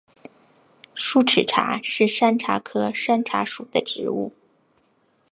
[0.95, 4.33] 疏齿茶是山茶科山茶属的植物。